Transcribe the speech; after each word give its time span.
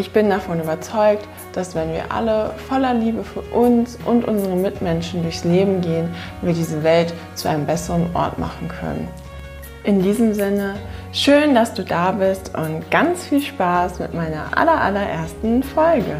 Ich 0.00 0.12
bin 0.12 0.30
davon 0.30 0.60
überzeugt, 0.60 1.26
dass 1.54 1.74
wenn 1.74 1.92
wir 1.92 2.12
alle 2.12 2.52
voller 2.68 2.94
Liebe 2.94 3.24
für 3.24 3.40
uns 3.40 3.98
und 4.06 4.28
unsere 4.28 4.54
Mitmenschen 4.54 5.22
durchs 5.22 5.42
Leben 5.42 5.80
gehen, 5.80 6.08
wir 6.40 6.52
diese 6.52 6.84
Welt 6.84 7.12
zu 7.34 7.48
einem 7.48 7.66
besseren 7.66 8.06
Ort 8.14 8.38
machen 8.38 8.68
können. 8.68 9.08
In 9.82 10.00
diesem 10.00 10.34
Sinne, 10.34 10.76
schön, 11.12 11.52
dass 11.52 11.74
du 11.74 11.82
da 11.82 12.12
bist 12.12 12.56
und 12.56 12.88
ganz 12.92 13.26
viel 13.26 13.42
Spaß 13.42 13.98
mit 13.98 14.14
meiner 14.14 14.56
allerallerersten 14.56 15.64
Folge. 15.64 16.14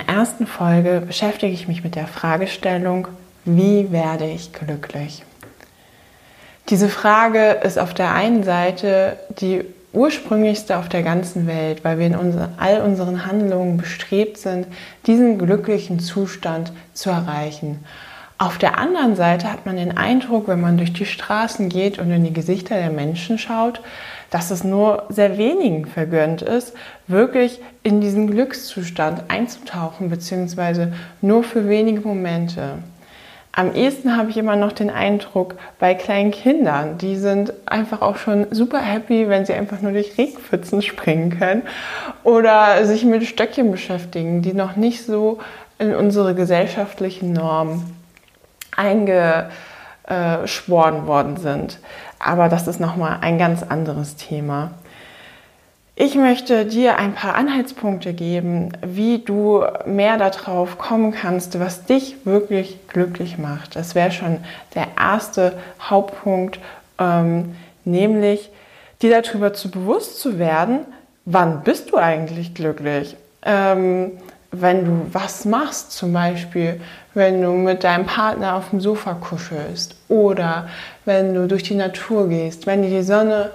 Meiner 0.00 0.20
ersten 0.20 0.46
Folge 0.46 1.02
beschäftige 1.06 1.52
ich 1.52 1.68
mich 1.68 1.82
mit 1.84 1.94
der 1.94 2.06
Fragestellung, 2.06 3.08
wie 3.44 3.90
werde 3.90 4.26
ich 4.26 4.52
glücklich? 4.52 5.24
Diese 6.68 6.88
Frage 6.88 7.60
ist 7.64 7.78
auf 7.78 7.94
der 7.94 8.12
einen 8.12 8.44
Seite 8.44 9.18
die 9.40 9.64
ursprünglichste 9.92 10.78
auf 10.78 10.88
der 10.88 11.02
ganzen 11.02 11.46
Welt, 11.46 11.84
weil 11.84 11.98
wir 11.98 12.06
in 12.06 12.16
unser, 12.16 12.50
all 12.58 12.80
unseren 12.80 13.26
Handlungen 13.26 13.76
bestrebt 13.76 14.38
sind, 14.38 14.66
diesen 15.06 15.38
glücklichen 15.38 15.98
Zustand 15.98 16.72
zu 16.94 17.10
erreichen. 17.10 17.84
Auf 18.38 18.56
der 18.56 18.78
anderen 18.78 19.16
Seite 19.16 19.52
hat 19.52 19.66
man 19.66 19.76
den 19.76 19.98
Eindruck, 19.98 20.48
wenn 20.48 20.60
man 20.60 20.76
durch 20.78 20.92
die 20.92 21.06
Straßen 21.06 21.68
geht 21.68 21.98
und 21.98 22.10
in 22.10 22.24
die 22.24 22.32
Gesichter 22.32 22.76
der 22.76 22.90
Menschen 22.90 23.38
schaut, 23.38 23.80
dass 24.30 24.50
es 24.50 24.64
nur 24.64 25.04
sehr 25.08 25.38
wenigen 25.38 25.86
vergönnt 25.86 26.42
ist, 26.42 26.74
wirklich 27.06 27.60
in 27.82 28.00
diesen 28.00 28.30
Glückszustand 28.30 29.24
einzutauchen, 29.28 30.08
beziehungsweise 30.08 30.92
nur 31.20 31.42
für 31.42 31.68
wenige 31.68 32.00
Momente. 32.00 32.78
Am 33.52 33.74
ehesten 33.74 34.16
habe 34.16 34.30
ich 34.30 34.36
immer 34.36 34.54
noch 34.54 34.70
den 34.70 34.90
Eindruck 34.90 35.56
bei 35.80 35.94
kleinen 35.94 36.30
Kindern, 36.30 36.98
die 36.98 37.16
sind 37.16 37.52
einfach 37.66 38.00
auch 38.00 38.16
schon 38.16 38.46
super 38.52 38.78
happy, 38.78 39.28
wenn 39.28 39.44
sie 39.44 39.54
einfach 39.54 39.80
nur 39.80 39.90
durch 39.90 40.16
Regenpfützen 40.16 40.82
springen 40.82 41.36
können 41.36 41.62
oder 42.22 42.86
sich 42.86 43.04
mit 43.04 43.26
Stöckchen 43.26 43.72
beschäftigen, 43.72 44.42
die 44.42 44.52
noch 44.52 44.76
nicht 44.76 45.04
so 45.04 45.40
in 45.80 45.96
unsere 45.96 46.36
gesellschaftlichen 46.36 47.32
Normen 47.32 47.96
eingeschworen 48.76 51.08
worden 51.08 51.38
sind. 51.38 51.80
Aber 52.20 52.48
das 52.48 52.68
ist 52.68 52.78
nochmal 52.78 53.18
ein 53.22 53.38
ganz 53.38 53.64
anderes 53.64 54.14
Thema. 54.14 54.70
Ich 55.96 56.14
möchte 56.14 56.64
dir 56.64 56.96
ein 56.96 57.14
paar 57.14 57.34
Anhaltspunkte 57.34 58.14
geben, 58.14 58.72
wie 58.86 59.18
du 59.18 59.64
mehr 59.84 60.16
darauf 60.16 60.78
kommen 60.78 61.12
kannst, 61.12 61.58
was 61.58 61.84
dich 61.84 62.24
wirklich 62.24 62.78
glücklich 62.88 63.36
macht. 63.36 63.76
Das 63.76 63.94
wäre 63.94 64.10
schon 64.10 64.38
der 64.74 64.86
erste 64.98 65.58
Hauptpunkt, 65.80 66.58
ähm, 66.98 67.56
nämlich 67.84 68.50
dir 69.02 69.20
darüber 69.20 69.52
zu 69.52 69.70
bewusst 69.70 70.20
zu 70.20 70.38
werden, 70.38 70.80
wann 71.24 71.62
bist 71.64 71.90
du 71.90 71.96
eigentlich 71.96 72.54
glücklich? 72.54 73.16
Ähm, 73.42 74.12
wenn 74.52 74.84
du 74.84 75.06
was 75.12 75.44
machst, 75.44 75.92
zum 75.92 76.12
Beispiel, 76.12 76.80
wenn 77.14 77.40
du 77.42 77.52
mit 77.52 77.84
deinem 77.84 78.06
Partner 78.06 78.56
auf 78.56 78.70
dem 78.70 78.80
Sofa 78.80 79.14
kuschelst 79.14 79.96
oder 80.08 80.68
wenn 81.04 81.34
du 81.34 81.46
durch 81.46 81.62
die 81.62 81.74
Natur 81.74 82.28
gehst, 82.28 82.66
wenn 82.66 82.82
dir 82.82 82.90
die 82.90 83.02
Sonne 83.02 83.50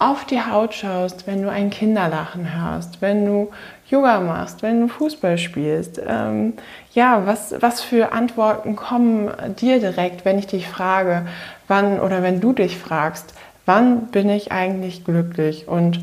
auf 0.00 0.24
die 0.24 0.40
Haut 0.40 0.74
schaust, 0.74 1.26
wenn 1.26 1.42
du 1.42 1.50
ein 1.50 1.70
Kinderlachen 1.70 2.54
hörst, 2.54 3.02
wenn 3.02 3.26
du 3.26 3.50
Yoga 3.88 4.20
machst, 4.20 4.62
wenn 4.62 4.80
du 4.80 4.88
Fußball 4.88 5.36
spielst. 5.36 6.00
Ähm, 6.04 6.54
ja, 6.94 7.26
was, 7.26 7.54
was 7.60 7.82
für 7.82 8.12
Antworten 8.12 8.76
kommen 8.76 9.30
dir 9.60 9.78
direkt, 9.78 10.24
wenn 10.24 10.38
ich 10.38 10.46
dich 10.46 10.66
frage, 10.66 11.26
wann 11.68 12.00
oder 12.00 12.22
wenn 12.22 12.40
du 12.40 12.52
dich 12.52 12.78
fragst, 12.78 13.34
wann 13.66 14.06
bin 14.06 14.30
ich 14.30 14.52
eigentlich 14.52 15.04
glücklich 15.04 15.68
und 15.68 16.00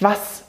was 0.00 0.45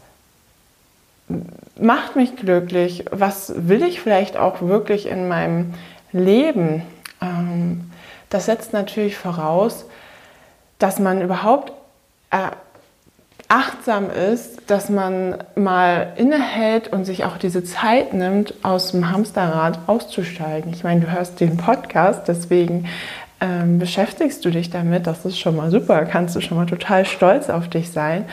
macht 1.80 2.16
mich 2.16 2.36
glücklich, 2.36 3.06
was 3.12 3.54
will 3.56 3.84
ich 3.84 4.02
vielleicht 4.02 4.38
auch 4.38 4.62
wirklich 4.62 5.08
in 5.08 5.28
meinem 5.28 5.74
Leben. 6.12 6.84
Ähm, 7.22 7.92
das 8.30 8.46
setzt 8.46 8.74
natürlich 8.74 9.18
voraus, 9.18 9.86
dass 10.80 11.00
man 11.00 11.22
überhaupt 11.22 11.74
äh, 12.32 12.52
achtsam 13.50 14.10
ist, 14.10 14.70
dass 14.70 14.90
man 14.90 15.38
mal 15.56 16.14
innehält 16.18 16.90
und 16.92 17.06
sich 17.06 17.24
auch 17.24 17.38
diese 17.38 17.64
Zeit 17.64 18.14
nimmt, 18.14 18.54
aus 18.64 18.92
dem 18.92 19.10
Hamsterrad 19.10 19.80
auszusteigen. 19.88 20.74
Ich 20.74 20.84
meine, 20.84 21.02
du 21.02 21.12
hörst 21.12 21.40
den 21.40 21.56
Podcast, 21.56 22.28
deswegen 22.28 22.88
ähm, 23.40 23.80
beschäftigst 23.80 24.44
du 24.46 24.50
dich 24.50 24.70
damit. 24.70 25.08
Das 25.08 25.26
ist 25.26 25.40
schon 25.40 25.56
mal 25.56 25.70
super, 25.70 26.06
kannst 26.06 26.36
du 26.36 26.42
schon 26.42 26.58
mal 26.58 26.66
total 26.66 27.06
stolz 27.06 27.50
auf 27.50 27.68
dich 27.70 27.92
sein. 27.92 28.26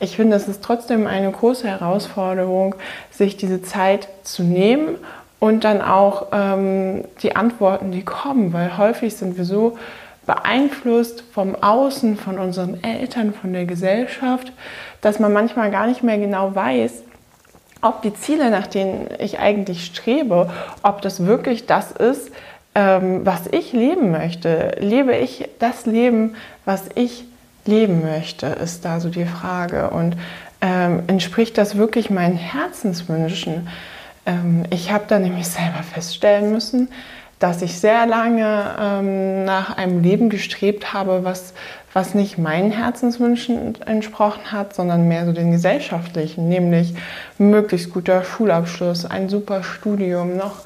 Ich 0.00 0.16
finde, 0.16 0.36
es 0.36 0.48
ist 0.48 0.62
trotzdem 0.62 1.06
eine 1.06 1.30
große 1.30 1.68
Herausforderung, 1.68 2.74
sich 3.10 3.36
diese 3.36 3.62
Zeit 3.62 4.08
zu 4.24 4.42
nehmen 4.42 4.96
und 5.38 5.64
dann 5.64 5.80
auch 5.80 6.26
ähm, 6.32 7.04
die 7.22 7.36
Antworten, 7.36 7.92
die 7.92 8.04
kommen, 8.04 8.52
weil 8.52 8.76
häufig 8.76 9.16
sind 9.16 9.36
wir 9.36 9.44
so 9.44 9.78
beeinflusst 10.26 11.24
vom 11.32 11.54
Außen, 11.54 12.16
von 12.16 12.38
unseren 12.38 12.82
Eltern, 12.82 13.32
von 13.32 13.52
der 13.52 13.64
Gesellschaft, 13.64 14.52
dass 15.00 15.20
man 15.20 15.32
manchmal 15.32 15.70
gar 15.70 15.86
nicht 15.86 16.02
mehr 16.02 16.18
genau 16.18 16.54
weiß, 16.54 17.02
ob 17.80 18.02
die 18.02 18.12
Ziele, 18.12 18.50
nach 18.50 18.66
denen 18.66 19.08
ich 19.18 19.38
eigentlich 19.38 19.86
strebe, 19.86 20.50
ob 20.82 21.00
das 21.00 21.24
wirklich 21.24 21.66
das 21.66 21.92
ist, 21.92 22.30
ähm, 22.74 23.24
was 23.24 23.46
ich 23.48 23.72
leben 23.72 24.10
möchte. 24.10 24.76
Lebe 24.80 25.16
ich 25.16 25.48
das 25.58 25.86
Leben, 25.86 26.36
was 26.64 26.84
ich 26.94 27.24
leben 27.64 28.02
möchte, 28.02 28.46
ist 28.46 28.84
da 28.84 29.00
so 29.00 29.08
die 29.08 29.26
Frage. 29.26 29.90
Und 29.90 30.16
ähm, 30.60 31.02
entspricht 31.06 31.58
das 31.58 31.76
wirklich 31.76 32.10
meinen 32.10 32.36
Herzenswünschen? 32.36 33.68
Ähm, 34.26 34.64
ich 34.70 34.90
habe 34.90 35.04
da 35.08 35.18
nämlich 35.18 35.46
selber 35.48 35.82
feststellen 35.82 36.52
müssen, 36.52 36.88
dass 37.38 37.62
ich 37.62 37.78
sehr 37.78 38.06
lange 38.06 38.74
ähm, 38.80 39.44
nach 39.44 39.76
einem 39.76 40.02
Leben 40.02 40.28
gestrebt 40.28 40.92
habe, 40.92 41.22
was, 41.22 41.54
was 41.92 42.14
nicht 42.14 42.36
meinen 42.36 42.72
Herzenswünschen 42.72 43.80
entsprochen 43.82 44.50
hat, 44.50 44.74
sondern 44.74 45.06
mehr 45.06 45.24
so 45.24 45.32
den 45.32 45.52
gesellschaftlichen, 45.52 46.48
nämlich 46.48 46.94
möglichst 47.38 47.92
guter 47.92 48.24
Schulabschluss, 48.24 49.06
ein 49.06 49.28
super 49.28 49.62
Studium, 49.62 50.36
noch 50.36 50.62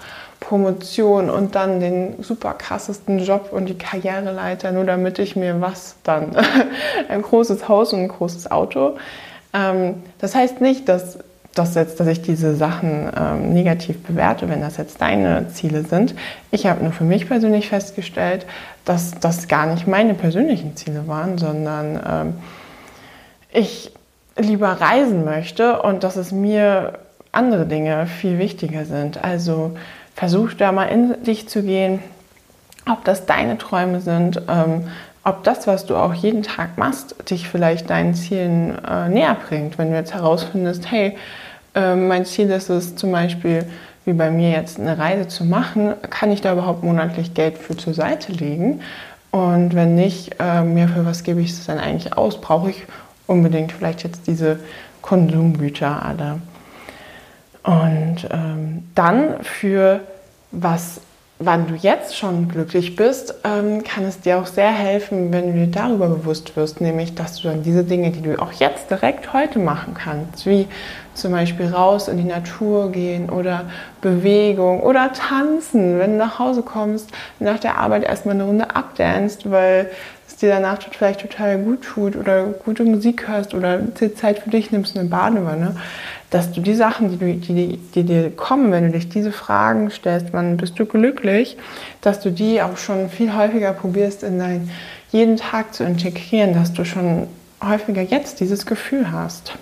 Promotion 0.52 1.30
und 1.30 1.54
dann 1.54 1.80
den 1.80 2.22
super 2.22 2.52
krassesten 2.52 3.20
Job 3.20 3.48
und 3.52 3.70
die 3.70 3.78
Karriereleiter, 3.78 4.70
nur 4.70 4.84
damit 4.84 5.18
ich 5.18 5.34
mir 5.34 5.62
was 5.62 5.96
dann, 6.02 6.36
ein 7.08 7.22
großes 7.22 7.70
Haus 7.70 7.94
und 7.94 8.00
ein 8.00 8.08
großes 8.08 8.50
Auto. 8.50 8.98
Ähm, 9.54 10.02
das 10.18 10.34
heißt 10.34 10.60
nicht, 10.60 10.90
dass 10.90 11.20
das 11.54 11.74
jetzt, 11.74 11.98
dass 12.00 12.06
ich 12.06 12.20
diese 12.20 12.54
Sachen 12.54 13.10
ähm, 13.18 13.54
negativ 13.54 14.02
bewerte, 14.02 14.46
wenn 14.50 14.60
das 14.60 14.76
jetzt 14.76 15.00
deine 15.00 15.48
Ziele 15.48 15.84
sind. 15.84 16.14
Ich 16.50 16.66
habe 16.66 16.82
nur 16.82 16.92
für 16.92 17.04
mich 17.04 17.28
persönlich 17.28 17.70
festgestellt, 17.70 18.44
dass 18.84 19.12
das 19.12 19.48
gar 19.48 19.64
nicht 19.64 19.86
meine 19.86 20.12
persönlichen 20.12 20.76
Ziele 20.76 21.08
waren, 21.08 21.38
sondern 21.38 21.98
ähm, 22.06 22.34
ich 23.50 23.90
lieber 24.36 24.68
reisen 24.68 25.24
möchte 25.24 25.80
und 25.80 26.04
dass 26.04 26.16
es 26.16 26.30
mir 26.30 26.98
andere 27.32 27.64
Dinge 27.64 28.06
viel 28.06 28.38
wichtiger 28.38 28.84
sind. 28.84 29.24
Also 29.24 29.72
versuch 30.14 30.54
da 30.54 30.72
mal 30.72 30.86
in 30.86 31.22
dich 31.24 31.48
zu 31.48 31.62
gehen, 31.62 32.00
ob 32.90 33.04
das 33.04 33.26
deine 33.26 33.58
Träume 33.58 34.00
sind, 34.00 34.42
ähm, 34.48 34.88
ob 35.24 35.44
das, 35.44 35.66
was 35.66 35.86
du 35.86 35.96
auch 35.96 36.14
jeden 36.14 36.42
Tag 36.42 36.78
machst, 36.78 37.14
dich 37.30 37.48
vielleicht 37.48 37.90
deinen 37.90 38.14
Zielen 38.14 38.76
äh, 38.84 39.08
näher 39.08 39.36
bringt. 39.48 39.78
Wenn 39.78 39.90
du 39.90 39.96
jetzt 39.96 40.14
herausfindest, 40.14 40.90
hey, 40.90 41.16
äh, 41.74 41.94
mein 41.94 42.24
Ziel 42.24 42.50
ist 42.50 42.68
es 42.70 42.96
zum 42.96 43.12
Beispiel, 43.12 43.66
wie 44.04 44.12
bei 44.14 44.30
mir 44.30 44.50
jetzt 44.50 44.80
eine 44.80 44.98
Reise 44.98 45.28
zu 45.28 45.44
machen, 45.44 45.94
kann 46.10 46.32
ich 46.32 46.40
da 46.40 46.52
überhaupt 46.52 46.82
monatlich 46.82 47.34
Geld 47.34 47.56
für 47.56 47.76
zur 47.76 47.94
Seite 47.94 48.32
legen? 48.32 48.80
Und 49.30 49.74
wenn 49.74 49.94
nicht, 49.94 50.36
äh, 50.40 50.62
mir 50.62 50.88
für 50.88 51.06
was 51.06 51.22
gebe 51.22 51.40
ich 51.40 51.50
es 51.50 51.66
dann 51.66 51.78
eigentlich 51.78 52.16
aus? 52.16 52.40
Brauche 52.40 52.70
ich 52.70 52.84
unbedingt 53.28 53.72
vielleicht 53.72 54.02
jetzt 54.02 54.26
diese 54.26 54.58
Konsumgüter 55.02 56.04
alle? 56.04 56.40
Und 57.62 58.28
ähm, 58.30 58.84
dann 58.94 59.42
für 59.42 60.00
was 60.50 61.00
wann 61.44 61.66
du 61.66 61.74
jetzt 61.74 62.16
schon 62.16 62.48
glücklich 62.48 62.96
bist, 62.96 63.34
ähm, 63.44 63.82
kann 63.82 64.04
es 64.04 64.20
dir 64.20 64.38
auch 64.38 64.46
sehr 64.46 64.70
helfen, 64.70 65.32
wenn 65.32 65.46
du 65.46 65.52
dir 65.52 65.70
darüber 65.70 66.08
bewusst 66.08 66.56
wirst, 66.56 66.80
nämlich 66.80 67.14
dass 67.14 67.36
du 67.36 67.48
dann 67.48 67.62
diese 67.62 67.84
Dinge, 67.84 68.10
die 68.10 68.22
du 68.22 68.40
auch 68.40 68.52
jetzt 68.52 68.90
direkt 68.90 69.32
heute 69.32 69.58
machen 69.58 69.94
kannst, 69.94 70.46
wie 70.46 70.66
zum 71.14 71.32
Beispiel 71.32 71.66
raus 71.66 72.08
in 72.08 72.16
die 72.16 72.24
Natur 72.24 72.90
gehen 72.90 73.28
oder 73.28 73.66
Bewegung 74.00 74.80
oder 74.80 75.12
tanzen, 75.12 75.98
wenn 75.98 76.12
du 76.12 76.18
nach 76.18 76.38
Hause 76.38 76.62
kommst, 76.62 77.10
nach 77.38 77.58
der 77.58 77.78
Arbeit 77.78 78.04
erstmal 78.04 78.34
eine 78.34 78.44
Runde 78.44 78.74
abdanst, 78.74 79.50
weil 79.50 79.90
es 80.26 80.36
dir 80.36 80.48
danach 80.48 80.78
vielleicht 80.90 81.20
total 81.20 81.58
gut 81.58 81.82
tut 81.82 82.16
oder 82.16 82.44
gute 82.44 82.84
Musik 82.84 83.28
hörst 83.28 83.54
oder 83.54 83.80
Zeit 84.16 84.38
für 84.38 84.50
dich 84.50 84.70
nimmst, 84.70 84.96
eine 84.96 85.08
Badewanne 85.08 85.76
dass 86.32 86.50
du 86.50 86.62
die 86.62 86.74
Sachen, 86.74 87.10
die, 87.10 87.18
du, 87.18 87.34
die, 87.34 87.76
die 87.76 88.04
dir 88.04 88.30
kommen, 88.30 88.72
wenn 88.72 88.86
du 88.86 88.92
dich 88.92 89.10
diese 89.10 89.32
Fragen 89.32 89.90
stellst, 89.90 90.32
wann 90.32 90.56
bist 90.56 90.78
du 90.78 90.86
glücklich, 90.86 91.58
dass 92.00 92.20
du 92.20 92.30
die 92.30 92.62
auch 92.62 92.78
schon 92.78 93.10
viel 93.10 93.36
häufiger 93.36 93.74
probierst 93.74 94.22
in 94.22 94.38
deinen 94.38 94.70
jeden 95.10 95.36
Tag 95.36 95.74
zu 95.74 95.84
integrieren, 95.84 96.54
dass 96.54 96.72
du 96.72 96.86
schon 96.86 97.26
häufiger 97.62 98.00
jetzt 98.00 98.40
dieses 98.40 98.64
Gefühl 98.64 99.12
hast. 99.12 99.52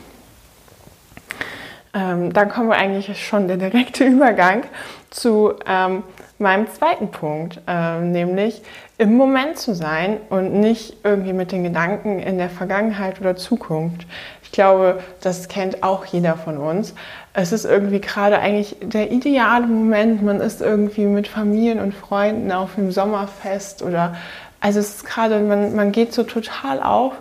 Ähm, 1.93 2.33
dann 2.33 2.49
kommen 2.49 2.69
wir 2.69 2.77
eigentlich 2.77 3.27
schon 3.27 3.49
der 3.49 3.57
direkte 3.57 4.05
Übergang 4.07 4.63
zu 5.11 5.55
ähm, 5.67 6.05
meinem 6.41 6.67
zweiten 6.69 7.11
Punkt, 7.11 7.61
äh, 7.67 8.01
nämlich 8.01 8.63
im 8.99 9.17
Moment 9.17 9.59
zu 9.59 9.75
sein 9.75 10.19
und 10.31 10.53
nicht 10.53 10.97
irgendwie 11.05 11.33
mit 11.33 11.53
den 11.53 11.65
Gedanken 11.65 12.19
in 12.19 12.39
der 12.39 12.51
Vergangenheit 12.51 13.21
oder 13.21 13.37
Zukunft. 13.37 14.07
Ich 14.43 14.51
glaube, 14.51 15.01
das 15.21 15.49
kennt 15.49 15.83
auch 15.83 16.05
jeder 16.07 16.37
von 16.37 16.59
uns. 16.59 16.95
Es 17.35 17.53
ist 17.53 17.65
irgendwie 17.65 18.01
gerade 18.01 18.39
eigentlich 18.39 18.77
der 18.83 19.13
ideale 19.13 19.67
Moment. 19.67 20.23
Man 20.23 20.41
ist 20.41 20.61
irgendwie 20.61 21.05
mit 21.05 21.29
Familien 21.29 21.79
und 21.79 21.95
Freunden 21.95 22.51
auf 22.51 22.75
dem 22.75 22.91
Sommerfest 22.91 23.83
oder 23.83 24.17
also 24.61 24.81
es 24.81 24.97
ist 24.97 25.07
gerade, 25.07 25.41
man, 25.41 25.75
man 25.75 25.93
geht 25.93 26.13
so 26.13 26.23
total 26.23 26.83
auf 26.83 27.15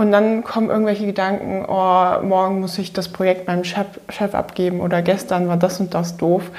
und 0.00 0.12
dann 0.12 0.42
kommen 0.44 0.70
irgendwelche 0.70 1.04
Gedanken, 1.04 1.62
oh, 1.68 2.22
morgen 2.22 2.60
muss 2.60 2.78
ich 2.78 2.94
das 2.94 3.10
Projekt 3.10 3.46
meinem 3.46 3.64
Chef, 3.64 3.86
Chef 4.08 4.34
abgeben 4.34 4.80
oder 4.80 5.02
gestern 5.02 5.46
war 5.46 5.58
das 5.58 5.78
und 5.78 5.92
das 5.92 6.16
doof. 6.16 6.50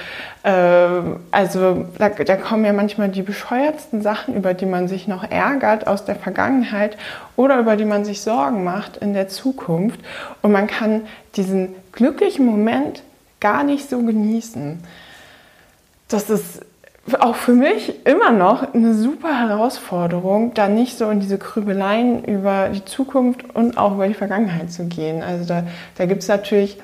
Ähm, 0.43 1.15
also 1.31 1.87
da, 1.97 2.09
da, 2.09 2.35
kommen 2.35 2.65
ja 2.65 2.71
manchmal 2.71 3.09
die 3.09 3.23
bescheuertsten 3.23 4.03
Sachen, 4.03 4.35
über 4.35 4.53
die 4.53 4.67
man 4.67 4.87
sich 4.87 5.07
noch 5.07 5.23
ärgert 5.23 5.87
aus 5.87 6.05
der 6.05 6.17
Vergangenheit 6.17 6.97
oder 7.35 7.57
über 7.57 7.77
die 7.77 7.85
man 7.85 8.05
sich 8.05 8.21
Sorgen 8.21 8.63
macht 8.63 8.97
in 8.97 9.15
der 9.15 9.27
Zukunft. 9.27 9.99
Und 10.43 10.51
man 10.51 10.67
kann 10.67 11.07
diesen 11.35 11.69
glücklichen 11.93 12.45
Moment 12.45 13.01
gar 13.39 13.63
nicht 13.63 13.89
so 13.89 14.03
genießen. 14.03 14.83
Das 16.09 16.29
ist 16.29 16.61
auch 17.19 17.35
für 17.35 17.53
mich 17.53 18.05
immer 18.05 18.31
noch 18.31 18.73
eine 18.73 18.93
super 18.93 19.39
Herausforderung, 19.39 20.53
da 20.53 20.67
nicht 20.67 20.97
so 20.97 21.09
in 21.09 21.19
diese 21.19 21.37
Grübeleien 21.37 22.23
über 22.23 22.69
die 22.69 22.85
Zukunft 22.85 23.43
und 23.53 23.77
auch 23.77 23.93
über 23.95 24.07
die 24.07 24.13
Vergangenheit 24.13 24.71
zu 24.71 24.85
gehen. 24.85 25.23
Also 25.23 25.45
da, 25.45 25.63
da 25.97 26.05
gibt 26.05 26.21
es 26.21 26.27
natürlich 26.27 26.77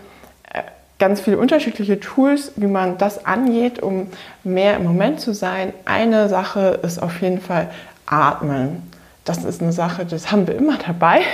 äh, 0.53 0.61
ganz 0.99 1.21
viele 1.21 1.37
unterschiedliche 1.37 1.99
Tools, 1.99 2.53
wie 2.55 2.67
man 2.67 2.97
das 2.97 3.25
angeht, 3.25 3.81
um 3.81 4.07
mehr 4.43 4.77
im 4.77 4.83
Moment 4.83 5.19
zu 5.19 5.33
sein. 5.33 5.73
Eine 5.85 6.29
Sache 6.29 6.79
ist 6.83 7.01
auf 7.01 7.21
jeden 7.21 7.41
Fall 7.41 7.69
Atmen. 8.05 8.83
Das 9.25 9.43
ist 9.43 9.61
eine 9.61 9.73
Sache, 9.73 10.05
das 10.05 10.31
haben 10.31 10.47
wir 10.47 10.55
immer 10.55 10.77
dabei. 10.77 11.21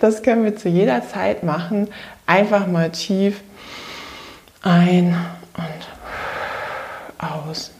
Das 0.00 0.22
können 0.22 0.44
wir 0.44 0.56
zu 0.56 0.68
jeder 0.68 1.08
Zeit 1.08 1.42
machen. 1.42 1.88
Einfach 2.26 2.66
mal 2.66 2.90
tief 2.90 3.40
ein 4.62 5.16
und 5.56 5.95
aus. 7.48 7.70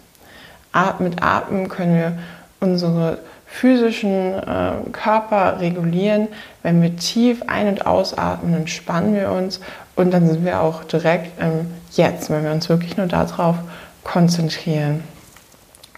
Mit 0.98 1.22
Atmen 1.22 1.68
können 1.68 1.94
wir 1.94 2.18
unsere 2.60 3.18
physischen 3.46 4.34
äh, 4.34 4.72
Körper 4.92 5.60
regulieren. 5.60 6.28
Wenn 6.62 6.82
wir 6.82 6.96
tief 6.96 7.42
ein- 7.46 7.68
und 7.68 7.86
ausatmen, 7.86 8.54
entspannen 8.54 9.14
wir 9.14 9.30
uns 9.30 9.60
und 9.94 10.12
dann 10.12 10.28
sind 10.28 10.44
wir 10.44 10.60
auch 10.60 10.84
direkt 10.84 11.40
im 11.40 11.66
Jetzt, 11.92 12.28
wenn 12.28 12.44
wir 12.44 12.52
uns 12.52 12.68
wirklich 12.68 12.96
nur 12.98 13.06
darauf 13.06 13.56
konzentrieren. 14.04 15.02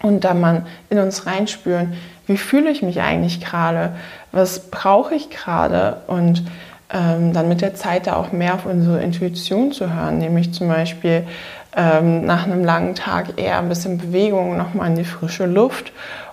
Und 0.01 0.23
dann 0.23 0.39
mal 0.39 0.65
in 0.89 0.99
uns 0.99 1.25
reinspüren, 1.25 1.93
wie 2.25 2.37
fühle 2.37 2.69
ich 2.69 2.81
mich 2.81 3.01
eigentlich 3.01 3.41
gerade, 3.41 3.91
was 4.31 4.71
brauche 4.71 5.13
ich 5.13 5.29
gerade 5.29 5.97
und 6.07 6.45
ähm, 6.91 7.33
dann 7.33 7.49
mit 7.49 7.61
der 7.61 7.75
Zeit 7.75 8.07
da 8.07 8.15
auch 8.15 8.31
mehr 8.31 8.53
auf 8.53 8.65
unsere 8.65 9.01
Intuition 9.01 9.73
zu 9.73 9.93
hören, 9.93 10.19
nämlich 10.19 10.53
zum 10.53 10.69
Beispiel, 10.69 11.23
ähm, 11.75 12.25
nach 12.25 12.45
einem 12.45 12.63
langen 12.63 12.95
Tag 12.95 13.39
eher 13.39 13.59
ein 13.59 13.69
bisschen 13.69 13.97
Bewegung, 13.97 14.57
nochmal 14.57 14.89
in 14.89 14.95
die 14.95 15.05
frische 15.05 15.45
Luft 15.45 15.91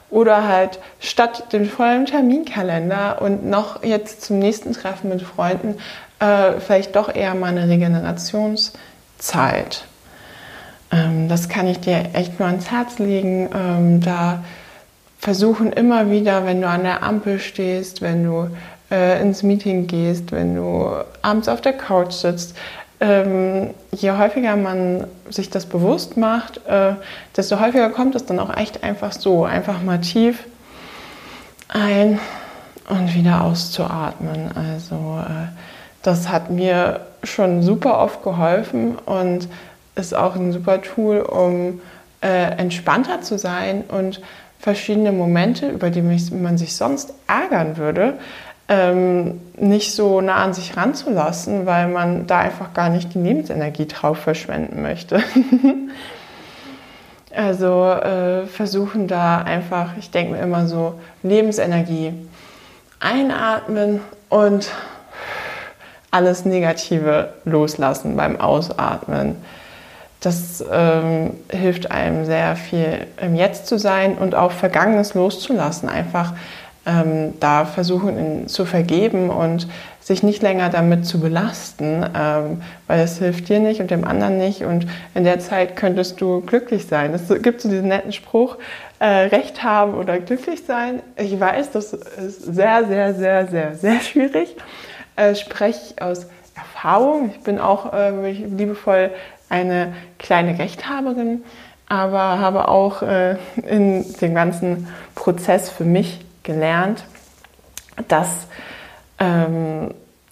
oder 0.08 0.46
halt 0.46 0.78
statt 1.00 1.52
dem 1.52 1.68
vollen 1.68 2.06
Terminkalender 2.06 3.20
und 3.20 3.44
noch 3.44 3.82
jetzt 3.82 4.22
zum 4.22 4.38
nächsten 4.38 4.72
Treffen 4.72 5.10
mit 5.10 5.22
Freunden 5.22 5.76
äh, 6.20 6.60
vielleicht 6.60 6.96
doch 6.96 7.14
eher 7.14 7.34
mal 7.34 7.48
eine 7.48 7.68
Regenerationszeit. 7.68 9.84
Ähm, 10.90 11.28
das 11.28 11.48
kann 11.48 11.66
ich 11.66 11.80
dir 11.80 12.10
echt 12.14 12.38
nur 12.38 12.48
ans 12.48 12.70
Herz 12.70 12.98
legen. 12.98 13.50
Ähm, 13.54 14.00
da 14.00 14.44
versuchen 15.18 15.72
immer 15.72 16.10
wieder, 16.10 16.46
wenn 16.46 16.60
du 16.60 16.68
an 16.68 16.84
der 16.84 17.02
Ampel 17.02 17.38
stehst, 17.38 18.00
wenn 18.00 18.24
du 18.24 18.48
äh, 18.90 19.20
ins 19.20 19.42
Meeting 19.42 19.86
gehst, 19.86 20.32
wenn 20.32 20.56
du 20.56 20.90
abends 21.22 21.48
auf 21.48 21.60
der 21.60 21.72
Couch 21.72 22.12
sitzt, 22.12 22.56
ähm, 23.00 23.74
je 23.92 24.12
häufiger 24.12 24.56
man 24.56 25.06
sich 25.28 25.50
das 25.50 25.66
bewusst 25.66 26.16
macht, 26.16 26.66
äh, 26.66 26.94
desto 27.36 27.60
häufiger 27.60 27.90
kommt 27.90 28.14
es 28.14 28.24
dann 28.24 28.38
auch 28.38 28.56
echt 28.56 28.82
einfach 28.82 29.12
so, 29.12 29.44
einfach 29.44 29.82
mal 29.82 30.00
tief 30.00 30.44
ein 31.68 32.18
und 32.88 33.14
wieder 33.14 33.42
auszuatmen. 33.42 34.50
Also 34.54 35.20
äh, 35.20 35.48
das 36.02 36.28
hat 36.28 36.50
mir 36.50 37.00
schon 37.22 37.62
super 37.62 37.98
oft 37.98 38.22
geholfen 38.22 38.96
und 38.96 39.48
ist 39.96 40.14
auch 40.14 40.36
ein 40.36 40.52
super 40.52 40.80
Tool, 40.80 41.18
um 41.18 41.80
äh, 42.22 42.58
entspannter 42.58 43.22
zu 43.22 43.38
sein 43.38 43.82
und 43.88 44.20
verschiedene 44.58 45.12
Momente, 45.12 45.68
über 45.68 45.90
die 45.90 46.02
man 46.02 46.58
sich 46.58 46.76
sonst 46.76 47.12
ärgern 47.26 47.76
würde, 47.76 48.14
ähm, 48.68 49.40
nicht 49.56 49.94
so 49.94 50.20
nah 50.20 50.36
an 50.36 50.52
sich 50.52 50.76
ranzulassen, 50.76 51.66
weil 51.66 51.88
man 51.88 52.26
da 52.26 52.40
einfach 52.40 52.74
gar 52.74 52.88
nicht 52.88 53.14
die 53.14 53.18
Lebensenergie 53.18 53.86
drauf 53.86 54.18
verschwenden 54.18 54.82
möchte. 54.82 55.22
also 57.34 57.84
äh, 57.84 58.46
versuchen 58.46 59.06
da 59.06 59.38
einfach, 59.42 59.96
ich 59.98 60.10
denke 60.10 60.32
mir 60.32 60.42
immer 60.42 60.66
so, 60.66 60.94
Lebensenergie 61.22 62.12
einatmen 62.98 64.00
und 64.28 64.70
alles 66.10 66.44
Negative 66.44 67.34
loslassen 67.44 68.16
beim 68.16 68.40
Ausatmen. 68.40 69.36
Das 70.20 70.64
ähm, 70.72 71.34
hilft 71.50 71.90
einem 71.90 72.24
sehr 72.24 72.56
viel 72.56 73.06
im 73.20 73.36
Jetzt 73.36 73.66
zu 73.66 73.78
sein 73.78 74.16
und 74.16 74.34
auch 74.34 74.50
Vergangenes 74.50 75.14
loszulassen. 75.14 75.88
Einfach 75.88 76.32
ähm, 76.86 77.34
da 77.40 77.64
versuchen 77.64 78.46
zu 78.48 78.64
vergeben 78.64 79.30
und 79.30 79.68
sich 80.00 80.22
nicht 80.22 80.40
länger 80.40 80.70
damit 80.70 81.04
zu 81.04 81.18
belasten, 81.20 82.04
ähm, 82.16 82.62
weil 82.86 83.00
es 83.00 83.18
hilft 83.18 83.48
dir 83.48 83.58
nicht 83.58 83.80
und 83.80 83.90
dem 83.90 84.04
anderen 84.04 84.38
nicht 84.38 84.62
und 84.62 84.86
in 85.14 85.24
der 85.24 85.40
Zeit 85.40 85.74
könntest 85.74 86.20
du 86.20 86.42
glücklich 86.42 86.86
sein. 86.86 87.12
Es 87.12 87.28
gibt 87.42 87.60
so 87.60 87.68
diesen 87.68 87.88
netten 87.88 88.12
Spruch, 88.12 88.56
äh, 89.00 89.04
Recht 89.04 89.64
haben 89.64 89.94
oder 89.94 90.20
glücklich 90.20 90.64
sein. 90.64 91.02
Ich 91.16 91.38
weiß, 91.38 91.72
das 91.72 91.92
ist 91.92 92.54
sehr, 92.54 92.86
sehr, 92.86 93.14
sehr, 93.14 93.48
sehr, 93.48 93.74
sehr 93.74 94.00
schwierig. 94.00 94.56
Äh, 95.16 95.34
spreche 95.34 95.80
ich 95.90 96.02
aus 96.02 96.28
Erfahrung. 96.54 97.32
Ich 97.34 97.40
bin 97.42 97.58
auch 97.58 97.92
äh, 97.92 98.30
liebevoll 98.30 99.10
eine 99.48 99.92
kleine 100.18 100.58
Rechthaberin, 100.58 101.42
aber 101.88 102.38
habe 102.38 102.68
auch 102.68 103.02
äh, 103.02 103.36
in 103.66 104.04
dem 104.20 104.34
ganzen 104.34 104.86
Prozess 105.14 105.68
für 105.68 105.84
mich 105.84 106.20
gelernt, 106.46 107.04
dass, 108.08 108.46
ähm, 109.18 109.90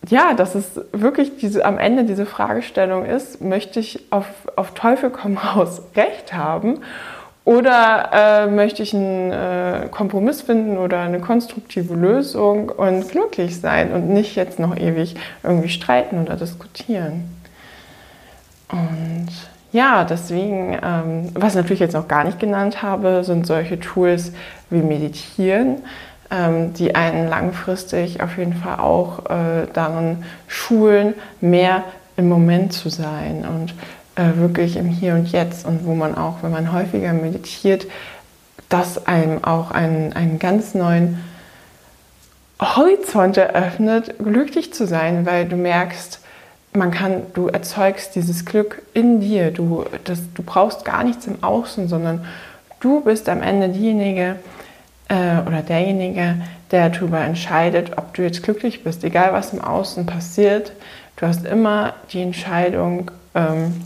ja, 0.09 0.33
dass 0.33 0.55
es 0.55 0.81
wirklich 0.93 1.37
diese, 1.37 1.65
am 1.65 1.79
Ende 1.79 2.05
diese 2.05 2.25
Fragestellung 2.25 3.05
ist, 3.05 3.43
möchte 3.43 3.81
ich 3.81 4.07
auf, 4.11 4.27
auf 4.57 4.73
Teufel 4.73 5.11
komm 5.11 5.37
raus 5.37 5.83
Recht 5.97 6.33
haben 6.33 6.81
oder 7.45 8.11
äh, 8.13 8.47
möchte 8.47 8.83
ich 8.83 8.95
einen 8.95 9.31
äh, 9.31 9.89
Kompromiss 9.91 10.41
finden 10.41 10.79
oder 10.79 11.01
eine 11.01 11.21
konstruktive 11.21 11.95
Lösung 11.95 12.71
und 12.71 13.07
glücklich 13.11 13.61
sein 13.61 13.93
und 13.93 14.09
nicht 14.09 14.35
jetzt 14.35 14.59
noch 14.59 14.75
ewig 14.77 15.15
irgendwie 15.43 15.69
streiten 15.69 16.23
oder 16.23 16.37
diskutieren. 16.37 17.25
Und 18.71 19.29
ja, 19.75 20.05
deswegen, 20.05 20.79
ähm, 20.85 21.31
was 21.35 21.51
ich 21.51 21.57
natürlich 21.57 21.81
jetzt 21.81 21.95
noch 21.95 22.07
gar 22.07 22.23
nicht 22.23 22.39
genannt 22.39 22.81
habe, 22.81 23.25
sind 23.25 23.45
solche 23.45 23.81
Tools 23.81 24.31
wie 24.71 24.79
Meditieren, 24.79 25.79
ähm, 26.31 26.73
die 26.75 26.95
einen 26.95 27.29
langfristig 27.29 28.23
auf 28.23 28.39
jeden 28.39 28.55
Fall 28.55 28.79
auch 28.79 29.29
äh, 29.29 29.67
darin 29.73 30.19
schulen, 30.47 31.15
mehr 31.41 31.83
im 32.17 32.29
Moment 32.29 32.73
zu 32.73 32.89
sein 32.89 33.45
und 33.45 33.75
äh, 34.15 34.37
wirklich 34.39 34.77
im 34.77 34.87
Hier 34.87 35.15
und 35.15 35.33
Jetzt 35.33 35.67
und 35.67 35.85
wo 35.85 35.97
man 35.97 36.17
auch, 36.17 36.37
wenn 36.43 36.53
man 36.53 36.73
häufiger 36.73 37.13
meditiert, 37.13 37.89
das 38.69 39.09
einem 39.09 39.43
auch 39.43 39.73
einen, 39.73 40.13
einen 40.13 40.39
ganz 40.39 40.75
neuen 40.75 41.19
Horizont 42.63 43.39
eröffnet, 43.39 44.19
glücklich 44.19 44.73
zu 44.73 44.87
sein, 44.87 45.27
weil 45.27 45.47
du 45.47 45.57
merkst, 45.57 46.21
man 46.77 46.91
kann, 46.91 47.23
du 47.35 47.47
erzeugst 47.47 48.17
dieses 48.17 48.45
Glück 48.45 48.83
in 48.95 49.21
dir. 49.21 49.53
Du, 49.53 49.85
das, 50.05 50.21
du 50.35 50.43
brauchst 50.43 50.85
gar 50.85 51.05
nichts 51.05 51.27
im 51.27 51.43
Außen, 51.43 51.89
sondern 51.89 52.25
du 52.81 53.01
bist 53.01 53.29
am 53.29 53.43
Ende 53.43 53.69
diejenige 53.69 54.37
äh, 55.09 55.39
oder 55.47 55.63
derjenige, 55.63 56.37
der 56.73 56.91
darüber 56.91 57.21
entscheidet, 57.21 57.97
ob 57.97 58.13
du 58.15 58.23
jetzt 58.23 58.43
glücklich 58.43 58.83
bist. 58.83 59.05
Egal 59.05 59.33
was 59.33 59.53
im 59.53 59.61
Außen 59.61 60.05
passiert, 60.07 60.73
du 61.17 61.27
hast 61.27 61.47
immer 61.47 61.95
die 62.13 62.23
Entscheidung, 62.23 63.11
ähm, 63.37 63.83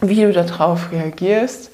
wie 0.00 0.22
du 0.22 0.32
darauf 0.32 0.90
reagierst 0.90 1.70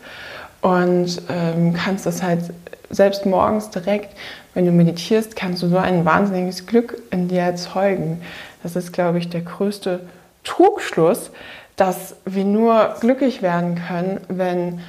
und 0.60 1.22
ähm, 1.30 1.72
kannst 1.72 2.04
das 2.04 2.22
halt 2.22 2.52
selbst 2.90 3.24
morgens 3.24 3.70
direkt, 3.70 4.14
wenn 4.52 4.66
du 4.66 4.72
meditierst, 4.72 5.36
kannst 5.36 5.62
du 5.62 5.68
so 5.68 5.78
ein 5.78 6.04
wahnsinniges 6.04 6.66
Glück 6.66 7.02
in 7.10 7.28
dir 7.28 7.40
erzeugen. 7.40 8.20
Das 8.62 8.76
ist, 8.76 8.92
glaube 8.92 9.18
ich, 9.18 9.28
der 9.28 9.40
größte 9.40 10.00
Trugschluss, 10.44 11.30
dass 11.76 12.16
wir 12.24 12.44
nur 12.44 12.94
glücklich 13.00 13.42
werden 13.42 13.80
können, 13.86 14.20
wenn 14.28 14.80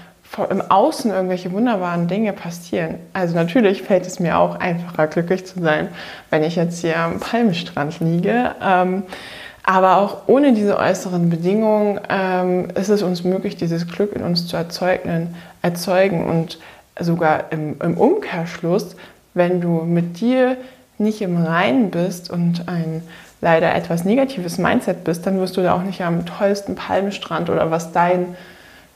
im 0.50 0.62
Außen 0.62 1.12
irgendwelche 1.12 1.52
wunderbaren 1.54 2.08
Dinge 2.08 2.34
passieren. 2.34 2.96
Also 3.14 3.36
natürlich 3.36 3.84
fällt 3.84 4.06
es 4.06 4.20
mir 4.20 4.38
auch 4.38 4.56
einfacher, 4.60 5.08
glücklich 5.08 5.46
zu 5.46 5.62
sein, 5.62 5.88
wenn 6.30 6.44
ich 6.44 6.58
jetzt 6.58 6.82
hier 6.82 7.00
am 7.00 7.20
Palmstrand 7.20 8.00
liege. 8.02 8.54
Ähm, 8.62 9.04
aber 9.64 9.98
auch 9.98 10.28
ohne 10.28 10.54
diese 10.54 10.78
äußeren 10.78 11.30
Bedingungen 11.30 12.00
ähm, 12.10 12.68
ist 12.76 12.90
es 12.90 13.02
uns 13.02 13.24
möglich, 13.24 13.56
dieses 13.56 13.88
Glück 13.88 14.14
in 14.14 14.24
uns 14.24 14.48
zu 14.48 14.58
erzeugen, 14.58 15.36
erzeugen. 15.62 16.26
Und 16.26 16.60
sogar 17.00 17.52
im, 17.52 17.82
im 17.82 17.98
Umkehrschluss, 17.98 18.96
wenn 19.34 19.62
du 19.62 19.84
mit 19.84 20.20
dir 20.20 20.58
nicht 20.98 21.22
im 21.22 21.44
Reinen 21.44 21.92
bist 21.92 22.30
und 22.30 22.68
ein 22.68 23.02
leider 23.46 23.76
etwas 23.76 24.06
negatives 24.06 24.58
Mindset 24.58 25.04
bist, 25.04 25.28
dann 25.28 25.40
wirst 25.40 25.56
du 25.56 25.62
da 25.62 25.76
auch 25.76 25.84
nicht 25.84 26.02
am 26.02 26.26
tollsten 26.26 26.74
Palmenstrand 26.74 27.52
oder 27.52 27.70
was 27.70 27.92
dein 27.92 28.36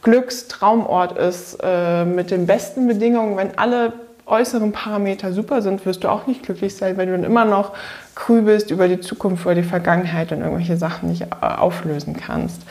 Glückstraumort 0.01 1.15
ist, 1.19 1.59
äh, 1.61 2.03
mit 2.03 2.31
den 2.31 2.47
besten 2.47 2.87
Bedingungen, 2.87 3.37
wenn 3.37 3.59
alle 3.59 3.93
äußeren 4.25 4.71
Parameter 4.71 5.33
super 5.33 5.61
sind, 5.61 5.85
wirst 5.85 6.03
du 6.03 6.07
auch 6.07 6.25
nicht 6.25 6.41
glücklich 6.41 6.75
sein, 6.75 6.97
weil 6.97 7.05
du 7.05 7.11
dann 7.11 7.25
immer 7.25 7.45
noch 7.45 7.73
grübelst 8.15 8.71
über 8.71 8.87
die 8.87 8.99
Zukunft 8.99 9.45
oder 9.45 9.53
die 9.53 9.63
Vergangenheit 9.63 10.31
und 10.31 10.41
irgendwelche 10.41 10.77
Sachen 10.77 11.09
nicht 11.09 11.21
äh, 11.21 11.45
auflösen 11.45 12.17
kannst. 12.17 12.63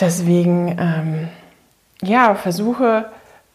Deswegen, 0.00 0.78
ähm, 0.80 1.28
ja, 2.02 2.34
versuche 2.36 3.04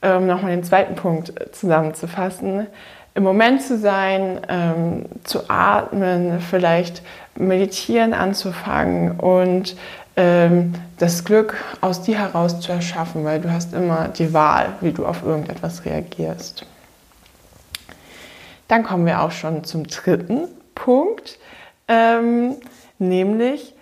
ähm, 0.04 0.28
nochmal 0.28 0.52
den 0.52 0.64
zweiten 0.64 0.94
Punkt 0.94 1.34
zusammenzufassen. 1.54 2.68
Im 3.20 3.26
Moment 3.26 3.62
zu 3.62 3.78
sein, 3.78 4.40
ähm, 4.48 5.04
zu 5.26 5.50
atmen, 5.50 6.40
vielleicht 6.40 7.02
meditieren 7.36 8.14
anzufangen 8.14 9.20
und 9.20 9.76
ähm, 10.16 10.74
das 11.00 11.26
Glück 11.26 11.58
aus 11.82 12.02
dir 12.02 12.18
heraus 12.18 12.62
zu 12.62 12.72
erschaffen, 12.72 13.26
weil 13.26 13.42
du 13.42 13.52
hast 13.52 13.74
immer 13.74 14.08
die 14.08 14.34
Wahl, 14.34 14.70
wie 14.80 14.94
du 14.94 15.06
auf 15.06 15.22
irgendetwas 15.22 15.84
reagierst. 15.84 16.66
Dann 18.70 18.84
kommen 18.84 19.06
wir 19.06 19.22
auch 19.22 19.32
schon 19.32 19.66
zum 19.66 19.86
dritten 19.86 20.48
Punkt, 20.74 21.40
ähm, 21.90 22.56
nämlich 23.00 23.76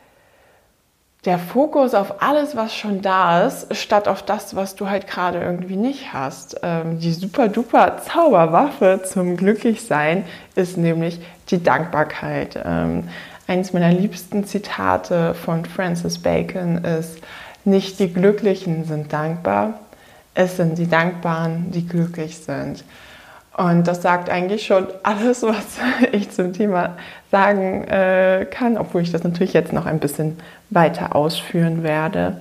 der 1.28 1.38
Fokus 1.38 1.94
auf 1.94 2.24
alles, 2.24 2.56
was 2.56 2.74
schon 2.74 3.02
da 3.02 3.46
ist, 3.46 3.76
statt 3.76 4.08
auf 4.08 4.24
das, 4.24 4.56
was 4.56 4.76
du 4.76 4.90
halt 4.90 5.08
gerade 5.08 5.42
irgendwie 5.42 5.76
nicht 5.76 6.14
hast. 6.14 6.62
Ähm, 6.64 7.00
die 7.00 7.12
super 7.12 7.50
duper 7.50 7.98
Zauberwaffe 7.98 9.02
zum 9.04 9.36
Glücklichsein 9.36 10.24
ist 10.56 10.78
nämlich 10.78 11.20
die 11.50 11.62
Dankbarkeit. 11.62 12.58
Ähm, 12.64 13.10
eines 13.46 13.74
meiner 13.74 13.92
liebsten 13.92 14.46
Zitate 14.46 15.34
von 15.34 15.66
Francis 15.66 16.18
Bacon 16.18 16.78
ist, 16.86 17.20
nicht 17.66 18.00
die 18.00 18.14
Glücklichen 18.14 18.86
sind 18.86 19.12
dankbar, 19.12 19.82
es 20.34 20.56
sind 20.56 20.78
die 20.78 20.88
Dankbaren, 20.88 21.72
die 21.72 21.86
glücklich 21.86 22.38
sind. 22.38 22.86
Und 23.58 23.88
das 23.88 24.04
sagt 24.04 24.30
eigentlich 24.30 24.68
schon 24.68 24.88
alles, 25.02 25.42
was 25.42 25.80
ich 26.12 26.30
zum 26.30 26.54
Thema 26.54 26.96
sagen 27.32 27.84
äh, 27.86 28.46
kann, 28.50 28.78
obwohl 28.78 29.02
ich 29.02 29.12
das 29.12 29.24
natürlich 29.24 29.54
jetzt 29.54 29.74
noch 29.74 29.88
ein 29.88 30.00
bisschen 30.00 30.38
weiter 30.70 31.16
ausführen 31.16 31.82
werde. 31.84 32.38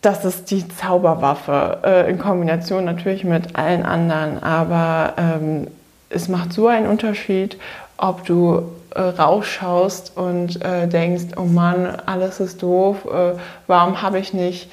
Das 0.00 0.24
ist 0.24 0.50
die 0.50 0.66
Zauberwaffe 0.68 1.78
äh, 1.84 2.10
in 2.10 2.18
Kombination 2.18 2.84
natürlich 2.84 3.24
mit 3.24 3.56
allen 3.56 3.84
anderen, 3.84 4.42
aber 4.42 5.12
ähm, 5.18 5.68
es 6.08 6.28
macht 6.28 6.52
so 6.52 6.68
einen 6.68 6.86
Unterschied, 6.86 7.58
ob 7.98 8.24
du 8.24 8.62
äh, 8.94 9.00
rausschaust 9.00 10.16
und 10.16 10.62
äh, 10.62 10.88
denkst, 10.88 11.36
oh 11.36 11.44
Mann, 11.44 11.86
alles 12.06 12.40
ist 12.40 12.62
doof, 12.62 13.04
äh, 13.04 13.38
warum 13.66 14.00
habe 14.00 14.18
ich 14.18 14.32
nicht 14.32 14.70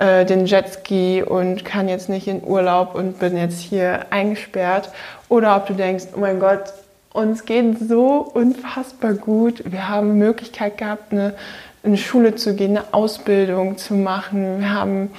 äh, 0.00 0.24
den 0.24 0.46
Jetski 0.46 1.22
und 1.22 1.64
kann 1.66 1.86
jetzt 1.86 2.08
nicht 2.08 2.26
in 2.26 2.42
Urlaub 2.42 2.94
und 2.94 3.18
bin 3.18 3.36
jetzt 3.36 3.60
hier 3.60 4.06
eingesperrt. 4.08 4.90
Oder 5.28 5.54
ob 5.56 5.66
du 5.66 5.74
denkst, 5.74 6.06
oh 6.16 6.20
mein 6.20 6.40
Gott, 6.40 6.72
uns 7.12 7.44
geht 7.44 7.78
so 7.86 8.18
unfassbar 8.32 9.12
gut. 9.12 9.62
Wir 9.70 9.90
haben 9.90 10.16
Möglichkeit 10.16 10.78
gehabt, 10.78 11.12
eine, 11.12 11.34
in 11.82 11.98
Schule 11.98 12.34
zu 12.34 12.54
gehen, 12.54 12.78
eine 12.78 12.94
Ausbildung 12.94 13.76
zu 13.76 13.92
machen. 13.92 14.60
Wir 14.60 14.72
haben, 14.72 15.10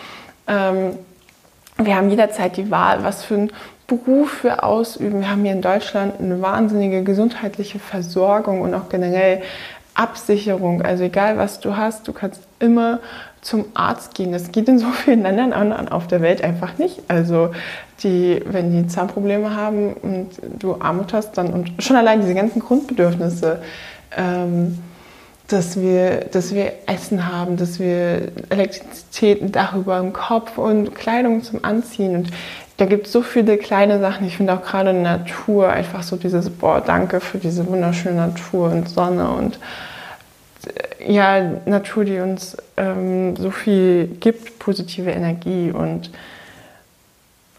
ähm, 0.48 0.98
wir 1.78 1.96
haben 1.96 2.10
jederzeit 2.10 2.58
die 2.58 2.72
Wahl, 2.72 3.04
was 3.04 3.24
für 3.24 3.36
einen 3.36 3.52
Beruf 3.86 4.44
wir 4.44 4.64
ausüben. 4.64 5.22
Wir 5.22 5.30
haben 5.30 5.44
hier 5.44 5.54
in 5.54 5.62
Deutschland 5.62 6.20
eine 6.20 6.42
wahnsinnige 6.42 7.04
gesundheitliche 7.04 7.78
Versorgung 7.78 8.62
und 8.62 8.74
auch 8.74 8.90
generell 8.90 9.44
Absicherung. 9.94 10.82
Also 10.82 11.04
egal, 11.04 11.38
was 11.38 11.60
du 11.60 11.78
hast, 11.78 12.08
du 12.08 12.14
kannst 12.14 12.42
immer 12.60 13.00
zum 13.42 13.66
Arzt 13.74 14.14
gehen. 14.14 14.32
Das 14.32 14.52
geht 14.52 14.70
in 14.70 14.80
so 14.80 14.88
vielen 14.92 15.24
Ländern 15.24 15.88
auf 15.90 16.08
der 16.08 16.22
Welt 16.22 16.44
einfach 16.44 16.78
nicht. 16.78 17.02
Also 17.08 17.52
die, 18.04 18.42
wenn 18.46 18.72
die 18.72 18.88
Zahnprobleme 18.88 19.56
haben 19.56 19.94
und 19.94 20.30
du 20.60 20.76
Armut 20.80 21.14
hast, 21.14 21.38
dann 21.38 21.52
und 21.52 21.84
schon 21.84 21.96
allein 21.96 22.22
diese 22.22 22.36
ganzen 22.36 22.60
Grundbedürfnisse, 22.60 23.62
ähm, 24.16 24.78
dass 25.48 25.80
wir, 25.80 26.22
dass 26.32 26.54
wir 26.54 26.72
Essen 26.86 27.28
haben, 27.28 27.58
dass 27.58 27.80
wir 27.80 28.32
Elektrizität, 28.50 29.42
ein 29.42 29.52
Dach 29.52 29.76
über 29.76 30.00
dem 30.00 30.14
Kopf 30.14 30.58
und 30.58 30.96
Kleidung 30.96 31.44
zum 31.44 31.64
Anziehen 31.66 32.16
und 32.16 32.32
da 32.78 32.88
gibt 32.88 33.06
es 33.06 33.12
so 33.12 33.22
viele 33.22 33.58
kleine 33.58 34.00
Sachen. 34.00 34.26
Ich 34.26 34.38
finde 34.38 34.54
auch 34.54 34.64
gerade 34.64 34.92
Natur 34.92 35.70
einfach 35.70 36.02
so 36.02 36.16
dieses, 36.16 36.50
boah, 36.50 36.82
danke 36.82 37.20
für 37.20 37.38
diese 37.38 37.68
wunderschöne 37.68 38.16
Natur 38.16 38.72
und 38.72 38.90
Sonne 38.90 39.30
und 39.30 39.60
ja, 41.08 41.60
Natur, 41.66 42.06
die 42.06 42.20
uns 42.20 42.58
ähm, 42.78 43.36
so 43.36 43.52
viel 43.52 44.08
gibt, 44.20 44.60
positive 44.60 45.12
Energie 45.12 45.72
und 45.72 46.12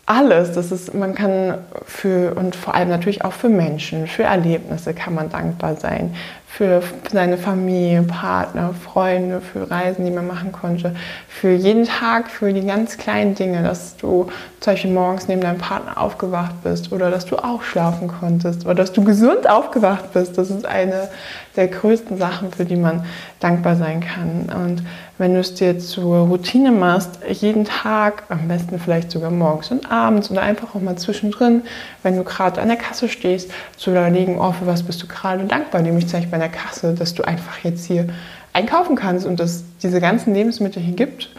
alles. 0.07 0.53
Das 0.53 0.73
ist, 0.73 0.95
man 0.95 1.15
kann 1.15 1.59
für 1.85 2.35
und 2.35 2.57
vor 2.57 2.75
allem 2.75 2.89
natürlich 2.89 3.25
auch 3.25 3.33
für 3.33 3.49
Menschen, 3.49 4.07
für 4.07 4.25
Erlebnisse 4.25 4.95
kann 4.95 5.15
man 5.15 5.31
dankbar 5.31 5.77
sein 5.77 6.15
für 6.53 6.83
seine 7.11 7.39
Familie, 7.39 8.03
Partner, 8.03 8.75
Freunde, 8.75 9.41
für 9.41 9.71
Reisen, 9.71 10.05
die 10.05 10.11
man 10.11 10.27
machen 10.27 10.53
konnte, 10.53 10.95
für 11.27 11.51
jeden 11.51 11.87
Tag, 11.87 12.31
für 12.31 12.53
die 12.53 12.67
ganz 12.67 12.99
kleinen 12.99 13.35
Dinge, 13.35 13.63
dass 13.63 13.97
du 13.97 14.29
zum 14.61 14.75
Beispiel 14.75 14.91
morgens 14.91 15.29
neben 15.29 15.41
deinem 15.41 15.57
Partner 15.57 15.97
aufgewacht 15.99 16.63
bist 16.63 16.93
oder 16.93 17.11
dass 17.11 17.25
du 17.25 17.37
auch 17.37 17.63
schlafen 17.63 18.07
konntest 18.07 18.67
oder 18.67 18.75
dass 18.75 18.93
du 18.93 19.03
gesund 19.03 19.49
aufgewacht 19.49 20.13
bist. 20.13 20.37
Das 20.37 20.51
ist 20.51 20.67
eine 20.67 21.09
der 21.57 21.69
größten 21.69 22.19
Sachen, 22.19 22.53
für 22.53 22.67
die 22.67 22.77
man 22.77 23.07
dankbar 23.41 23.77
sein 23.77 24.01
kann. 24.01 24.55
Und 24.55 24.85
wenn 25.23 25.35
du 25.35 25.41
es 25.41 25.55
dir 25.55 25.79
zur 25.79 26.27
Routine 26.27 26.73
machst, 26.73 27.21
jeden 27.31 27.65
Tag, 27.65 28.25
am 28.29 28.49
besten 28.49 28.81
vielleicht 28.81 29.13
sogar 29.13 29.31
morgens 29.31 29.71
und 29.71 29.89
abends 29.89 30.33
oder 30.33 30.43
einfach 30.43 30.75
auch 30.75 30.81
mal 30.81 30.97
zwischendrin, 30.97 31.63
wenn 32.03 32.17
du 32.17 32.25
gerade 32.25 32.61
an 32.61 32.67
der 32.67 32.77
Kasse 32.77 33.09
stehst, 33.09 33.53
zu 33.77 33.93
überlegen, 33.93 34.41
oh, 34.41 34.51
für 34.51 34.67
was 34.67 34.83
bist 34.83 35.01
du 35.01 35.07
gerade 35.07 35.45
dankbar, 35.45 35.81
nämlich 35.81 36.11
Beispiel 36.11 36.29
bei 36.29 36.39
der 36.39 36.49
Kasse, 36.49 36.95
dass 36.95 37.15
du 37.15 37.23
einfach 37.23 37.59
jetzt 37.63 37.85
hier 37.85 38.09
einkaufen 38.53 38.97
kannst 38.97 39.25
und 39.25 39.39
dass 39.39 39.63
diese 39.81 40.01
ganzen 40.01 40.35
Lebensmittel 40.35 40.83
hier 40.83 40.97
gibt. 40.97 41.31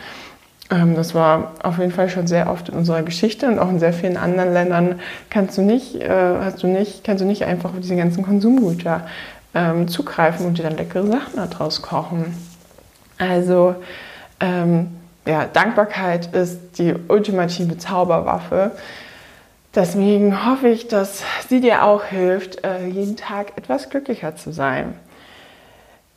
Ähm, 0.71 0.95
das 0.95 1.13
war 1.13 1.51
auf 1.61 1.77
jeden 1.77 1.91
Fall 1.91 2.07
schon 2.07 2.25
sehr 2.25 2.49
oft 2.49 2.69
in 2.69 2.75
unserer 2.75 3.03
Geschichte 3.03 3.47
und 3.47 3.59
auch 3.59 3.69
in 3.69 3.79
sehr 3.79 3.91
vielen 3.91 4.15
anderen 4.15 4.53
Ländern 4.53 5.01
kannst 5.29 5.57
du 5.57 5.61
nicht, 5.61 5.95
äh, 5.95 6.07
hast 6.39 6.63
du 6.63 6.67
nicht, 6.67 7.03
kannst 7.03 7.21
du 7.21 7.27
nicht 7.27 7.43
einfach 7.43 7.71
auf 7.71 7.81
diese 7.81 7.97
ganzen 7.97 8.23
Konsumgüter 8.23 9.01
ähm, 9.53 9.89
zugreifen 9.89 10.45
und 10.45 10.57
dir 10.57 10.63
dann 10.63 10.77
leckere 10.77 11.05
Sachen 11.05 11.35
daraus 11.35 11.81
kochen. 11.81 12.52
Also 13.17 13.75
ähm, 14.39 14.91
ja, 15.25 15.45
Dankbarkeit 15.45 16.33
ist 16.35 16.77
die 16.77 16.93
ultimative 17.07 17.77
Zauberwaffe. 17.77 18.71
Deswegen 19.75 20.45
hoffe 20.45 20.67
ich, 20.67 20.87
dass 20.87 21.23
sie 21.49 21.59
dir 21.59 21.83
auch 21.83 22.03
hilft, 22.03 22.63
äh, 22.63 22.85
jeden 22.85 23.17
Tag 23.17 23.57
etwas 23.57 23.89
glücklicher 23.89 24.35
zu 24.35 24.51
sein. 24.51 24.95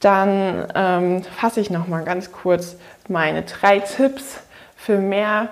dann 0.01 0.67
ähm, 0.75 1.23
fasse 1.23 1.61
ich 1.61 1.71
noch 1.71 1.89
mal 1.89 2.05
ganz 2.05 2.31
kurz 2.31 2.77
meine 3.09 3.43
drei 3.43 3.79
Tipps 3.79 4.41
für 4.77 4.99
mehr 4.99 5.49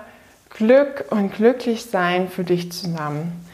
Glück 0.51 1.05
und 1.09 1.33
Glücklichsein 1.33 2.29
für 2.29 2.43
dich 2.43 2.71
zusammen. 2.71 3.45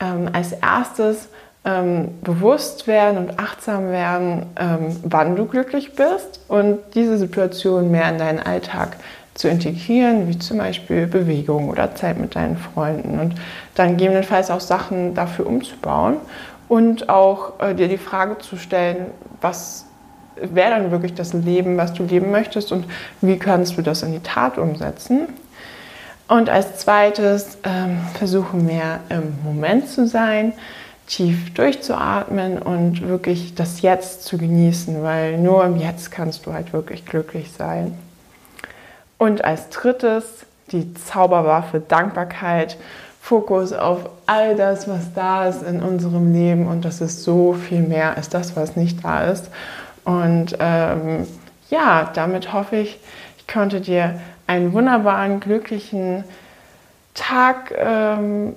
Ähm, 0.00 0.28
als 0.32 0.52
erstes 0.52 1.28
ähm, 1.64 2.08
bewusst 2.22 2.86
werden 2.86 3.18
und 3.18 3.38
achtsam 3.38 3.90
werden, 3.90 4.46
ähm, 4.58 4.96
wann 5.04 5.36
du 5.36 5.46
glücklich 5.46 5.94
bist 5.94 6.40
und 6.48 6.78
diese 6.94 7.18
Situation 7.18 7.90
mehr 7.90 8.08
in 8.10 8.18
deinen 8.18 8.40
Alltag 8.40 8.96
zu 9.34 9.48
integrieren, 9.48 10.28
wie 10.28 10.38
zum 10.38 10.58
Beispiel 10.58 11.06
Bewegung 11.06 11.70
oder 11.70 11.94
Zeit 11.94 12.18
mit 12.18 12.34
deinen 12.34 12.56
Freunden 12.56 13.18
und 13.18 13.34
dann 13.74 13.96
gegebenenfalls 13.96 14.50
auch 14.50 14.60
Sachen 14.60 15.14
dafür 15.14 15.46
umzubauen 15.46 16.16
und 16.68 17.08
auch 17.08 17.60
äh, 17.60 17.74
dir 17.74 17.88
die 17.88 17.98
Frage 17.98 18.38
zu 18.38 18.56
stellen, 18.56 19.06
was 19.40 19.86
wäre 20.36 20.70
dann 20.70 20.90
wirklich 20.90 21.14
das 21.14 21.32
Leben, 21.32 21.76
was 21.76 21.92
du 21.92 22.02
leben 22.02 22.30
möchtest 22.30 22.72
und 22.72 22.86
wie 23.20 23.38
kannst 23.38 23.76
du 23.76 23.82
das 23.82 24.02
in 24.02 24.12
die 24.12 24.20
Tat 24.20 24.58
umsetzen. 24.58 25.28
Und 26.28 26.48
als 26.48 26.78
zweites 26.78 27.58
ähm, 27.64 27.98
versuche 28.14 28.56
mehr 28.56 29.00
im 29.10 29.34
Moment 29.44 29.88
zu 29.88 30.06
sein, 30.06 30.54
tief 31.06 31.52
durchzuatmen 31.54 32.58
und 32.58 33.06
wirklich 33.06 33.54
das 33.54 33.82
Jetzt 33.82 34.24
zu 34.24 34.38
genießen, 34.38 35.02
weil 35.02 35.38
nur 35.38 35.64
im 35.64 35.76
Jetzt 35.76 36.10
kannst 36.10 36.46
du 36.46 36.52
halt 36.52 36.72
wirklich 36.72 37.04
glücklich 37.04 37.50
sein. 37.52 37.98
Und 39.18 39.44
als 39.44 39.68
drittes 39.68 40.46
die 40.70 40.94
Zauberwaffe 40.94 41.80
Dankbarkeit, 41.80 42.76
Fokus 43.20 43.72
auf 43.72 44.10
all 44.26 44.56
das, 44.56 44.88
was 44.88 45.12
da 45.14 45.46
ist 45.46 45.62
in 45.62 45.80
unserem 45.80 46.32
Leben 46.32 46.66
und 46.66 46.84
das 46.84 47.00
ist 47.00 47.22
so 47.22 47.52
viel 47.52 47.80
mehr 47.80 48.16
als 48.16 48.28
das, 48.28 48.56
was 48.56 48.74
nicht 48.74 49.04
da 49.04 49.24
ist. 49.24 49.48
Und 50.04 50.56
ähm, 50.58 51.26
ja, 51.70 52.10
damit 52.14 52.52
hoffe 52.52 52.76
ich, 52.76 52.98
ich 53.38 53.46
konnte 53.46 53.80
dir 53.80 54.20
einen 54.48 54.72
wunderbaren, 54.72 55.38
glücklichen 55.38 56.24
Tag 57.14 57.72
ähm, 57.78 58.56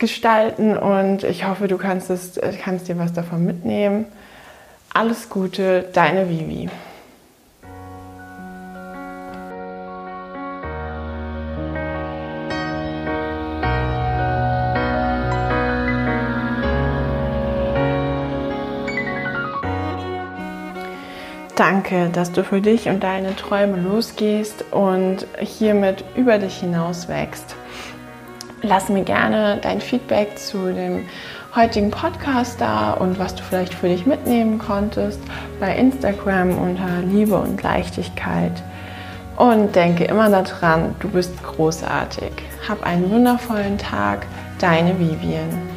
gestalten 0.00 0.76
und 0.76 1.22
ich 1.22 1.46
hoffe, 1.46 1.68
du 1.68 1.78
kannst, 1.78 2.10
es, 2.10 2.40
kannst 2.64 2.88
dir 2.88 2.98
was 2.98 3.12
davon 3.12 3.44
mitnehmen. 3.44 4.06
Alles 4.92 5.28
Gute, 5.28 5.88
deine 5.92 6.28
Vivi. 6.28 6.68
Danke, 21.54 22.08
dass 22.08 22.32
du 22.32 22.42
für 22.42 22.62
dich 22.62 22.88
und 22.88 23.04
deine 23.04 23.36
Träume 23.36 23.76
losgehst 23.76 24.64
und 24.70 25.26
hiermit 25.38 26.02
über 26.16 26.38
dich 26.38 26.56
hinaus 26.56 27.06
wächst. 27.06 27.54
Lass 28.62 28.90
mir 28.90 29.04
gerne 29.04 29.58
dein 29.62 29.80
Feedback 29.80 30.38
zu 30.38 30.72
dem 30.72 31.06
heutigen 31.54 31.90
Podcast 31.90 32.60
da 32.60 32.92
und 32.92 33.18
was 33.18 33.34
du 33.34 33.42
vielleicht 33.42 33.72
für 33.72 33.88
dich 33.88 34.04
mitnehmen 34.04 34.58
konntest 34.58 35.20
bei 35.58 35.74
Instagram 35.74 36.58
unter 36.58 37.00
Liebe 37.02 37.36
und 37.36 37.62
Leichtigkeit. 37.62 38.62
Und 39.36 39.74
denke 39.74 40.04
immer 40.04 40.28
daran, 40.28 40.94
du 41.00 41.08
bist 41.08 41.32
großartig. 41.42 42.32
Hab 42.68 42.84
einen 42.84 43.10
wundervollen 43.10 43.78
Tag, 43.78 44.26
deine 44.58 44.98
Vivian. 44.98 45.69